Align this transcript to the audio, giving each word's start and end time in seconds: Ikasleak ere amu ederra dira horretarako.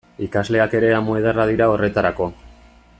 Ikasleak 0.27 0.73
ere 0.79 0.89
amu 1.01 1.17
ederra 1.21 1.47
dira 1.53 1.67
horretarako. 1.75 2.33